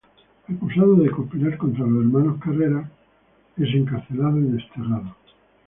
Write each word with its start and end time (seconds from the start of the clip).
Acusado 0.49 0.95
de 0.95 1.11
conspirar 1.11 1.57
contra 1.59 1.85
los 1.85 2.01
hermanos 2.03 2.41
Carrera, 2.41 2.89
es 3.55 3.69
encarcelado 3.75 4.39
y 4.39 4.45
desterrado. 4.47 5.15